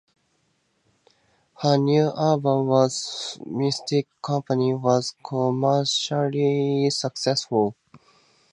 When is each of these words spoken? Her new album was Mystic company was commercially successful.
Her 1.61 1.77
new 1.77 2.07
album 2.15 2.65
was 2.65 3.37
Mystic 3.45 4.07
company 4.23 4.73
was 4.73 5.13
commercially 5.23 6.89
successful. 6.89 7.75